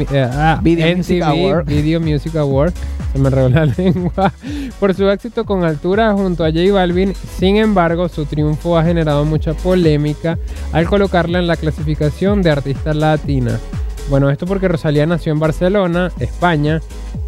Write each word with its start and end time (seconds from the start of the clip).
eh, 0.00 0.28
ah, 0.30 0.60
Video 0.62 0.96
Music 0.96 1.22
Award. 1.22 1.66
Video 1.66 2.00
Music 2.00 2.36
Award, 2.36 2.72
se 3.12 3.18
me 3.18 3.30
la 3.30 3.66
lengua, 3.76 4.32
por 4.80 4.94
su 4.94 5.08
éxito 5.08 5.44
con 5.44 5.64
altura 5.64 6.12
junto 6.12 6.44
a 6.44 6.50
J 6.50 6.72
Balvin. 6.72 7.14
Sin 7.38 7.56
embargo, 7.56 8.08
su 8.08 8.24
triunfo 8.24 8.76
ha 8.76 8.84
generado 8.84 9.24
mucha 9.24 9.54
polémica 9.54 10.38
al 10.72 10.86
colocarla 10.86 11.38
en 11.38 11.46
la 11.46 11.56
clasificación 11.56 12.42
de 12.42 12.50
artista 12.50 12.94
latina. 12.94 13.58
Bueno, 14.08 14.30
esto 14.30 14.46
porque 14.46 14.68
Rosalía 14.68 15.06
nació 15.06 15.32
en 15.32 15.38
Barcelona, 15.38 16.10
España, 16.18 16.80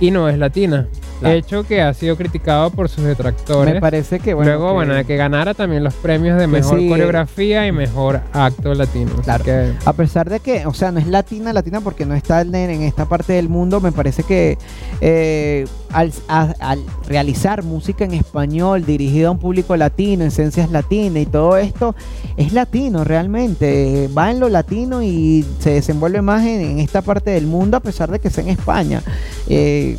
y 0.00 0.10
no 0.10 0.28
es 0.28 0.38
latina. 0.38 0.86
Claro. 1.20 1.34
Hecho 1.34 1.64
que 1.64 1.82
ha 1.82 1.92
sido 1.94 2.16
criticado 2.16 2.70
por 2.70 2.88
sus 2.88 3.04
detractores. 3.04 3.74
Me 3.74 3.80
parece 3.80 4.20
que 4.20 4.34
bueno. 4.34 4.50
Luego, 4.52 4.68
que- 4.68 4.74
bueno, 4.74 4.94
de 4.94 5.04
que 5.04 5.16
ganara 5.16 5.54
también 5.54 5.82
los 5.84 5.94
premios 5.94 6.38
de 6.38 6.46
mejor 6.46 6.78
sí, 6.78 6.88
coreografía 6.88 7.66
y 7.66 7.72
mejor 7.72 8.20
acto 8.32 8.72
latino. 8.74 9.10
Claro. 9.24 9.44
que, 9.44 9.72
A 9.84 9.92
pesar 9.92 10.30
de 10.30 10.40
que, 10.40 10.64
o 10.66 10.74
sea, 10.74 10.92
no 10.92 11.00
es 11.00 11.06
latina, 11.06 11.52
latina 11.52 11.80
porque 11.80 12.06
no 12.06 12.14
está 12.14 12.40
en, 12.42 12.54
en 12.54 12.82
esta 12.82 13.06
parte 13.06 13.32
del 13.32 13.48
mundo, 13.48 13.80
me 13.80 13.90
parece 13.92 14.22
que 14.22 14.58
eh, 15.00 15.66
al, 15.92 16.12
a- 16.28 16.54
al 16.60 16.82
realizar 17.08 17.62
música 17.64 18.04
en 18.04 18.12
español 18.14 18.84
dirigida 18.86 19.28
a 19.28 19.30
un 19.32 19.38
público 19.38 19.76
latino, 19.76 20.24
esencias 20.24 20.70
latinas 20.70 21.22
y 21.22 21.26
todo 21.26 21.56
esto, 21.56 21.94
es 22.36 22.52
latino 22.52 23.02
realmente, 23.04 24.08
va 24.16 24.30
en 24.30 24.40
lo 24.40 24.48
latino 24.48 25.02
y 25.02 25.44
se 25.58 25.70
desenvuelve 25.70 26.22
más 26.22 26.44
en, 26.46 26.60
en 26.60 26.78
esta 26.78 27.02
parte 27.02 27.30
del 27.30 27.46
mundo 27.46 27.76
a 27.76 27.80
pesar 27.80 28.10
de 28.10 28.18
que 28.20 28.30
sea 28.30 28.44
en 28.44 28.50
España. 28.50 29.02
Eh, 29.48 29.98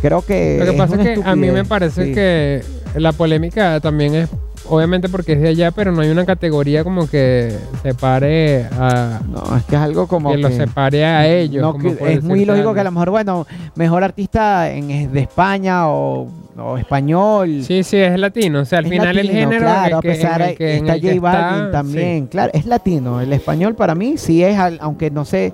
creo 0.00 0.22
que... 0.22 0.58
lo 0.58 0.72
que 0.72 0.78
pasa 0.78 0.96
es 0.96 1.02
que 1.02 1.22
a 1.24 1.36
mí 1.36 1.50
me 1.50 1.64
parece 1.64 2.06
sí. 2.06 2.12
que 2.12 2.62
la 2.96 3.12
polémica 3.12 3.80
también 3.80 4.14
es, 4.14 4.28
obviamente 4.68 5.08
porque 5.08 5.32
es 5.32 5.40
de 5.40 5.48
allá, 5.48 5.70
pero 5.70 5.92
no 5.92 6.02
hay 6.02 6.10
una 6.10 6.24
categoría 6.24 6.84
como 6.84 7.08
que 7.08 7.54
separe 7.82 8.66
a... 8.72 9.20
No, 9.28 9.56
es 9.56 9.64
que 9.64 9.76
es 9.76 9.82
algo 9.82 10.06
como 10.06 10.32
que, 10.32 10.38
lo 10.38 10.50
separe 10.50 11.04
a 11.04 11.26
ellos. 11.26 11.62
No, 11.62 11.72
como 11.72 11.84
que 11.84 11.90
por 11.96 12.08
es 12.08 12.22
muy 12.22 12.44
lógico 12.44 12.74
que 12.74 12.80
a 12.80 12.84
lo 12.84 12.92
mejor, 12.92 13.10
bueno, 13.10 13.46
mejor 13.74 14.04
artista 14.04 14.70
en, 14.70 15.12
de 15.12 15.20
España 15.20 15.88
o, 15.88 16.28
o 16.56 16.78
español. 16.78 17.62
Sí, 17.62 17.82
sí, 17.82 17.96
es 17.96 18.18
latino. 18.18 18.60
O 18.60 18.64
sea, 18.64 18.78
al 18.80 18.86
es 18.86 18.90
final 18.90 19.18
el 19.18 19.30
género 19.30 19.60
claro, 19.60 19.98
a 19.98 20.00
que, 20.02 20.08
pesar 20.08 20.42
el 20.42 20.56
que, 20.56 20.76
está 20.76 21.00
que 21.00 21.08
J 21.08 21.20
Balvin 21.20 21.72
también, 21.72 22.24
sí. 22.24 22.28
claro, 22.30 22.50
es 22.54 22.66
latino. 22.66 23.20
El 23.20 23.32
español 23.32 23.74
para 23.74 23.94
mí 23.94 24.16
sí 24.16 24.42
es, 24.42 24.58
aunque 24.80 25.10
no 25.10 25.24
sé 25.24 25.52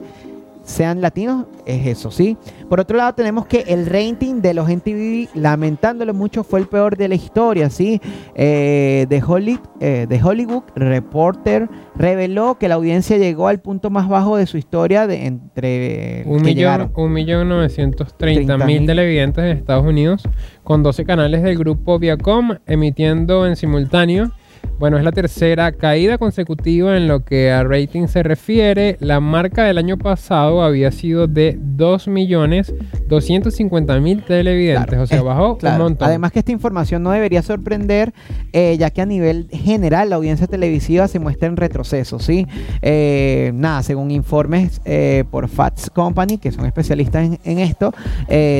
sean 0.64 1.00
latinos, 1.00 1.46
es 1.66 1.86
eso, 1.86 2.10
¿sí? 2.10 2.36
Por 2.68 2.80
otro 2.80 2.96
lado 2.96 3.14
tenemos 3.14 3.46
que 3.46 3.64
el 3.68 3.86
rating 3.86 4.40
de 4.40 4.54
los 4.54 4.68
MTV, 4.68 5.28
lamentándolo 5.34 6.14
mucho, 6.14 6.42
fue 6.42 6.60
el 6.60 6.66
peor 6.66 6.96
de 6.96 7.08
la 7.08 7.14
historia, 7.14 7.70
¿sí? 7.70 8.00
Eh, 8.34 9.06
de, 9.08 9.22
Holly, 9.22 9.60
eh, 9.80 10.06
de 10.08 10.22
Hollywood 10.22 10.64
Reporter 10.74 11.68
reveló 11.94 12.58
que 12.58 12.68
la 12.68 12.74
audiencia 12.76 13.18
llegó 13.18 13.48
al 13.48 13.60
punto 13.60 13.90
más 13.90 14.08
bajo 14.08 14.36
de 14.36 14.46
su 14.46 14.56
historia 14.56 15.06
de 15.06 15.26
entre 15.26 16.24
Un 16.26 16.42
millón, 16.42 16.90
un 16.96 17.12
millón 17.12 17.48
novecientos 17.48 18.16
treinta 18.16 18.56
30.000. 18.56 18.66
mil 18.66 18.86
televidentes 18.86 19.44
en 19.44 19.58
Estados 19.58 19.84
Unidos, 19.84 20.22
con 20.62 20.82
12 20.82 21.04
canales 21.04 21.42
del 21.42 21.58
grupo 21.58 21.98
Viacom 21.98 22.56
emitiendo 22.66 23.46
en 23.46 23.56
simultáneo. 23.56 24.32
Bueno, 24.78 24.96
es 24.98 25.04
la 25.04 25.12
tercera 25.12 25.70
caída 25.72 26.18
consecutiva 26.18 26.96
en 26.96 27.06
lo 27.08 27.24
que 27.24 27.50
a 27.52 27.62
rating 27.62 28.06
se 28.08 28.22
refiere. 28.24 28.96
La 29.00 29.20
marca 29.20 29.64
del 29.64 29.78
año 29.78 29.96
pasado 29.96 30.62
había 30.62 30.90
sido 30.90 31.26
de 31.28 31.56
2.250.000 31.58 34.24
televidentes, 34.26 34.86
Claro, 34.88 35.02
o 35.02 35.06
sea, 35.06 35.18
es- 35.18 35.24
bajó 35.24 35.56
claro. 35.58 35.76
un 35.76 35.82
montón. 35.90 36.08
Además 36.08 36.32
que 36.32 36.40
esta 36.40 36.50
información 36.52 37.02
no 37.04 37.12
debería 37.12 37.40
sorprender, 37.42 38.12
eh, 38.52 38.76
ya 38.78 38.90
que 38.90 39.00
a 39.00 39.06
nivel 39.06 39.46
general 39.50 40.10
la 40.10 40.16
audiencia 40.16 40.46
televisiva 40.48 41.06
se 41.08 41.18
muestra 41.20 41.46
en 41.48 41.56
retroceso, 41.56 42.18
¿sí? 42.18 42.46
Eh, 42.82 43.52
nada, 43.54 43.82
según 43.84 44.10
informes 44.10 44.80
eh, 44.84 45.22
por 45.30 45.48
Fats 45.48 45.88
Company, 45.88 46.36
que 46.38 46.50
son 46.52 46.66
especialistas 46.66 47.24
en, 47.26 47.38
en 47.44 47.58
esto, 47.60 47.94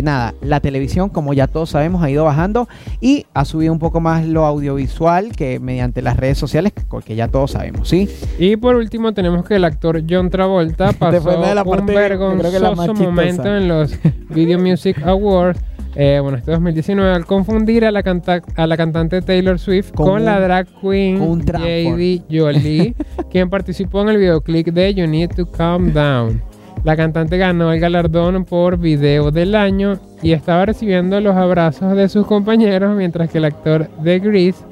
nada, 0.02 0.32
la 0.42 0.60
televisión, 0.60 1.08
como 1.08 1.34
ya 1.34 1.46
todos 1.48 1.70
sabemos, 1.70 2.02
ha 2.02 2.10
ido 2.10 2.24
bajando 2.24 2.68
y 3.00 3.26
ha 3.34 3.44
subido 3.44 3.72
un 3.72 3.78
poco 3.80 3.98
más 4.00 4.24
lo 4.26 4.46
audiovisual 4.46 5.32
que 5.32 5.58
mediante 5.58 6.02
las 6.04 6.16
redes 6.16 6.38
sociales, 6.38 6.72
que, 7.04 7.16
ya 7.16 7.28
todos 7.28 7.52
sabemos, 7.52 7.88
¿sí? 7.88 8.08
Y 8.38 8.56
por 8.56 8.76
último 8.76 9.12
tenemos 9.14 9.44
que 9.46 9.56
el 9.56 9.64
actor 9.64 10.02
John 10.08 10.30
Travolta 10.30 10.88
Te 10.92 10.94
fue 10.94 11.08
pasó 11.34 11.40
de 11.42 11.54
la 11.54 11.62
un 11.62 11.70
parte, 11.70 11.92
la 11.92 11.98
más 11.98 12.08
vergonzoso 12.08 12.94
momento 12.94 13.56
en 13.56 13.68
los 13.68 13.98
Video 14.30 14.58
Music 14.58 14.98
Awards. 15.04 15.60
eh, 15.96 16.18
bueno, 16.22 16.38
este 16.38 16.50
2019 16.52 17.10
al 17.14 17.24
confundir 17.24 17.84
a 17.84 17.90
la, 17.92 18.02
canta- 18.02 18.42
a 18.56 18.66
la 18.66 18.76
cantante 18.76 19.22
Taylor 19.22 19.58
Swift 19.58 19.92
Con 19.92 20.06
con, 20.06 20.24
la 20.24 20.36
un- 20.36 20.42
drag 20.42 20.66
queen 20.80 21.20
un. 21.20 21.40
JD 21.42 22.22
Jolie, 22.30 22.94
quien 23.30 23.48
participó 23.50 24.02
en 24.02 24.08
el 24.10 24.18
videoclip 24.18 24.68
de 24.68 24.94
You 24.94 25.06
Need 25.06 25.30
to 25.36 25.50
Calm 25.50 25.92
Down. 25.92 26.42
La 26.82 26.96
cantante 26.96 27.38
ganó 27.38 27.72
el 27.72 27.80
galardón 27.80 28.44
por 28.44 28.76
video 28.76 29.30
del 29.30 29.54
año 29.54 29.98
y 30.22 30.32
estaba 30.32 30.66
recibiendo 30.66 31.18
los 31.20 31.34
abrazos 31.34 31.96
de 31.96 32.10
sus 32.10 32.26
compañeros 32.26 32.94
mientras 32.94 33.30
que 33.30 33.38
el 33.38 33.46
actor 33.46 33.88
de 34.02 34.18
Grease 34.18 34.62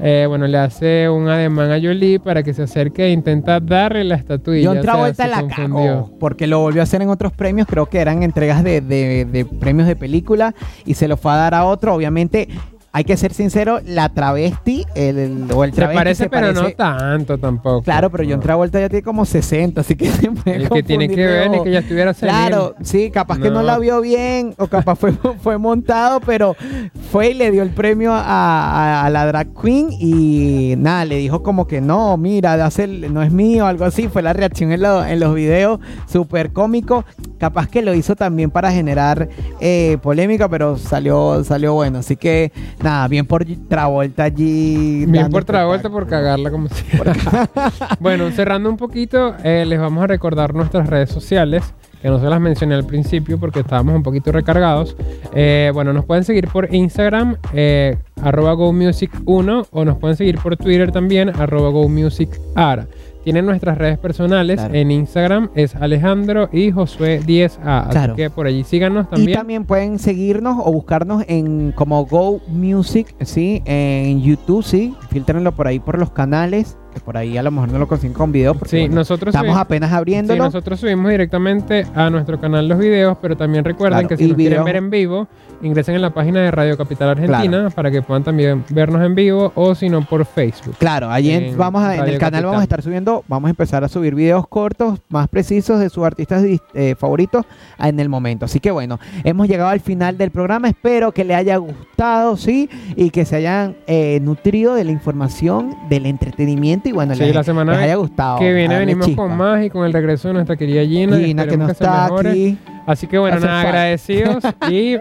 eh, 0.00 0.26
bueno, 0.28 0.46
le 0.46 0.58
hace 0.58 1.08
un 1.08 1.28
ademán 1.28 1.70
a 1.72 1.80
Jolie 1.80 2.18
para 2.20 2.42
que 2.42 2.52
se 2.52 2.62
acerque 2.64 3.06
e 3.06 3.10
intenta 3.12 3.60
darle 3.60 4.04
la 4.04 4.16
estatuilla. 4.16 4.68
John 4.68 4.78
o 4.78 4.82
sea, 4.82 4.92
Travolta 4.92 5.24
se 5.24 5.30
la 5.30 5.48
cagó 5.48 6.10
porque 6.20 6.46
lo 6.46 6.60
volvió 6.60 6.82
a 6.82 6.84
hacer 6.84 7.02
en 7.02 7.08
otros 7.08 7.32
premios, 7.32 7.66
creo 7.66 7.86
que 7.86 7.98
eran 7.98 8.22
entregas 8.22 8.62
de, 8.62 8.80
de- 8.80 9.24
de 9.24 9.44
premios 9.44 9.86
de 9.86 9.96
película 9.96 10.54
y 10.84 10.94
se 10.94 11.08
lo 11.08 11.16
fue 11.16 11.32
a 11.32 11.36
dar 11.36 11.54
a 11.54 11.64
otro. 11.64 11.94
Obviamente, 11.94 12.48
hay 12.96 13.04
que 13.04 13.14
ser 13.18 13.34
sincero, 13.34 13.80
la 13.84 14.08
travesti 14.08 14.86
el, 14.94 15.18
el- 15.18 15.52
o 15.54 15.64
el 15.64 15.74
Se 15.74 15.82
parece, 15.86 16.30
pero 16.30 16.54
no 16.54 16.70
tanto 16.70 17.36
tampoco. 17.36 17.82
Claro, 17.82 18.08
pero 18.10 18.24
John 18.24 18.36
No. 18.38 18.40
Travolta 18.40 18.80
ya 18.80 18.88
tiene 18.88 19.02
como 19.02 19.26
60, 19.26 19.82
así 19.82 19.96
que 19.96 20.06
se 20.10 20.30
puede 20.30 20.56
El 20.56 20.70
que 20.70 20.82
tiene 20.82 21.06
que 21.08 21.26
ver 21.26 21.54
es 21.54 21.60
que 21.60 21.70
ya 21.72 21.80
estuviera. 21.80 22.14
Claro, 22.14 22.74
sí, 22.82 23.10
capaz 23.10 23.38
que 23.38 23.50
no 23.50 23.62
la 23.62 23.78
vio 23.78 24.00
bien 24.00 24.54
o 24.56 24.66
capaz 24.68 24.96
fue, 24.96 25.12
fue 25.42 25.58
montado, 25.58 26.20
pero 26.20 26.56
fue 27.12 27.32
y 27.32 27.34
le 27.34 27.50
dio 27.50 27.62
el 27.62 27.70
premio 27.70 28.14
a, 28.14 28.22
a- 28.22 29.04
a 29.04 29.10
la 29.10 29.26
drag 29.26 29.48
queen 29.60 29.88
y 29.92 30.74
nada, 30.78 31.04
le 31.04 31.16
dijo 31.16 31.42
como 31.42 31.66
que 31.66 31.82
no, 31.82 32.16
mira, 32.16 32.56
de 32.56 32.62
hacer, 32.62 32.88
no 33.10 33.22
es 33.22 33.30
mío, 33.30 33.66
algo 33.66 33.84
así. 33.84 34.08
Fue 34.08 34.22
la 34.22 34.32
reacción 34.32 34.72
en, 34.72 34.80
lo- 34.80 35.04
en 35.04 35.20
los 35.20 35.34
videos, 35.34 35.80
súper 36.10 36.50
cómico. 36.54 37.04
Capaz 37.38 37.68
que 37.68 37.82
lo 37.82 37.94
hizo 37.94 38.16
también 38.16 38.50
para 38.50 38.72
generar 38.72 39.28
eh, 39.60 39.98
polémica, 40.02 40.48
pero 40.48 40.78
salió, 40.78 41.42
salió 41.44 41.74
bueno. 41.74 41.98
Así 41.98 42.16
que 42.16 42.52
nada, 42.82 43.06
bien 43.08 43.26
por 43.26 43.44
Travolta 43.68 44.24
allí. 44.24 45.04
Bien 45.06 45.28
por 45.30 45.44
Travolta 45.44 45.90
por 45.90 46.06
cagarla 46.06 46.50
como 46.50 46.68
siempre. 46.70 47.12
bueno, 48.00 48.30
cerrando 48.30 48.70
un 48.70 48.76
poquito, 48.76 49.34
eh, 49.44 49.64
les 49.66 49.78
vamos 49.78 50.04
a 50.04 50.06
recordar 50.06 50.54
nuestras 50.54 50.88
redes 50.88 51.10
sociales, 51.10 51.62
que 52.02 52.08
no 52.08 52.20
se 52.20 52.26
las 52.26 52.40
mencioné 52.40 52.74
al 52.74 52.84
principio 52.84 53.38
porque 53.38 53.60
estábamos 53.60 53.94
un 53.94 54.02
poquito 54.02 54.32
recargados. 54.32 54.96
Eh, 55.34 55.70
bueno, 55.74 55.92
nos 55.92 56.04
pueden 56.04 56.24
seguir 56.24 56.48
por 56.48 56.72
Instagram, 56.74 57.36
eh, 57.52 57.96
arroba 58.22 58.54
GoMusic1, 58.54 59.66
o 59.70 59.84
nos 59.84 59.96
pueden 59.98 60.16
seguir 60.16 60.38
por 60.38 60.56
Twitter 60.56 60.92
también, 60.92 61.28
arroba 61.30 61.70
GoMusicAra. 61.70 62.86
Tienen 63.24 63.44
nuestras 63.44 63.76
redes 63.76 63.98
personales. 63.98 64.60
Claro. 64.60 64.74
En 64.74 64.90
Instagram 64.92 65.50
es 65.56 65.74
Alejandro 65.74 66.48
y 66.52 66.70
Josué 66.70 67.20
10A. 67.26 67.88
Claro. 67.90 68.12
Así 68.12 68.22
que 68.22 68.30
por 68.30 68.46
allí 68.46 68.62
síganos 68.62 69.06
Y 69.06 69.10
también. 69.16 69.36
también 69.38 69.64
pueden 69.64 69.98
seguirnos 69.98 70.58
o 70.64 70.70
buscarnos 70.72 71.24
en 71.26 71.72
como 71.72 72.06
Go 72.06 72.40
Music, 72.46 73.12
¿sí? 73.22 73.62
En 73.64 74.22
YouTube, 74.22 74.62
¿sí? 74.62 74.94
Filtrenlo 75.10 75.50
por 75.50 75.66
ahí 75.66 75.80
por 75.80 75.98
los 75.98 76.12
canales, 76.12 76.78
que 76.96 77.00
por 77.04 77.16
ahí 77.16 77.36
a 77.36 77.42
lo 77.42 77.50
mejor 77.50 77.70
no 77.70 77.78
lo 77.78 77.86
consiguen 77.86 78.14
con 78.14 78.32
video, 78.32 78.54
porque 78.54 78.70
Sí, 78.70 78.78
bueno, 78.80 78.94
nosotros 78.96 79.34
estamos 79.34 79.56
apenas 79.56 79.90
Sí, 79.90 79.96
abriéndolo. 79.96 80.44
nosotros 80.44 80.80
subimos 80.80 81.10
directamente 81.10 81.86
a 81.94 82.08
nuestro 82.10 82.40
canal 82.40 82.66
los 82.68 82.78
videos, 82.78 83.18
pero 83.20 83.36
también 83.36 83.64
recuerden 83.64 83.98
Claro, 84.00 84.08
que 84.08 84.16
si 84.16 84.28
nos 84.28 84.36
quieren 84.36 84.64
ver 84.64 84.76
en 84.76 84.90
vivo, 84.90 85.28
ingresen 85.62 85.94
en 85.94 86.02
la 86.02 86.10
página 86.10 86.40
de 86.40 86.50
Radio 86.50 86.76
Capital 86.76 87.10
Argentina 87.10 87.38
Claro. 87.48 87.70
para 87.70 87.90
que 87.90 88.02
puedan 88.02 88.24
también 88.24 88.64
vernos 88.70 89.02
en 89.04 89.14
vivo 89.14 89.52
o 89.54 89.74
si 89.74 89.88
no 89.88 90.02
por 90.02 90.24
Facebook. 90.24 90.74
Claro, 90.78 91.10
allí 91.10 91.30
en- 91.32 91.56
vamos 91.56 91.82
a- 91.82 91.96
en 91.96 92.04
el 92.06 92.18
canal 92.18 92.44
vamos 92.44 92.60
a 92.60 92.62
estar 92.64 92.82
subiendo, 92.82 93.24
vamos 93.28 93.48
a 93.48 93.50
empezar 93.50 93.84
a 93.84 93.88
subir 93.88 94.14
videos 94.14 94.46
cortos, 94.48 94.98
más 95.08 95.28
precisos 95.28 95.78
de 95.80 95.90
sus 95.90 96.04
artistas 96.04 96.42
eh, 96.74 96.94
favoritos 96.98 97.44
en 97.78 98.00
el 98.00 98.08
momento. 98.08 98.44
Así 98.46 98.58
que 98.60 98.70
bueno, 98.70 98.98
hemos 99.24 99.48
llegado 99.48 99.68
al 99.70 99.80
final 99.80 100.16
del 100.18 100.30
programa. 100.30 100.68
Espero 100.68 101.12
que 101.12 101.24
les 101.24 101.36
haya 101.36 101.56
gustado, 101.58 102.36
sí, 102.36 102.68
y 102.96 103.10
que 103.10 103.24
se 103.24 103.36
hayan 103.36 103.76
eh, 103.86 104.18
nutrido 104.22 104.74
de 104.74 104.84
la 104.84 104.92
información, 104.92 105.74
del 105.88 106.06
entretenimiento 106.06 106.85
y 106.88 106.92
bueno, 106.92 107.14
Sí, 107.14 107.20
les, 107.24 107.34
la 107.34 107.44
semana 107.44 107.72
les 107.72 107.82
haya 107.82 107.94
gustado. 107.96 108.38
que 108.38 108.52
viene 108.52 108.78
venimos 108.78 109.06
chispa. 109.06 109.22
con 109.22 109.36
más 109.36 109.64
y 109.64 109.70
con 109.70 109.84
el 109.84 109.92
regreso 109.92 110.28
de 110.28 110.34
nuestra 110.34 110.56
querida 110.56 110.84
Gina. 110.84 111.18
Gina 111.18 111.46
que 111.46 111.56
no 111.56 111.68
está 111.68 112.06
aquí. 112.06 112.58
Así 112.86 113.06
que 113.06 113.18
bueno, 113.18 113.38
nada, 113.40 113.60
agradecidos 113.62 114.42
y 114.70 114.96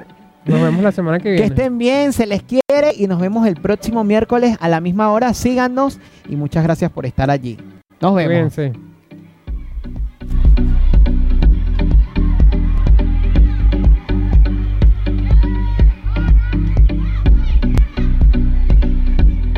nos 0.46 0.62
vemos 0.62 0.84
la 0.84 0.92
semana 0.92 1.18
que 1.18 1.24
Que 1.24 1.32
viene. 1.32 1.46
estén 1.48 1.78
bien, 1.78 2.14
se 2.14 2.26
les 2.26 2.42
quiere 2.44 2.92
y 2.98 3.08
nos 3.08 3.20
vemos 3.20 3.48
el 3.48 3.56
próximo 3.56 4.04
miércoles 4.04 4.58
a 4.60 4.68
la 4.70 4.80
misma 4.82 5.12
hora. 5.12 5.34
Síganos 5.34 6.00
y 6.30 6.36
muchas 6.36 6.64
gracias 6.64 6.92
por 6.92 7.06
estar 7.06 7.30
allí. 7.32 7.58
Nos 8.02 8.14
vemos. 8.16 8.54
Cuídense. 8.54 8.95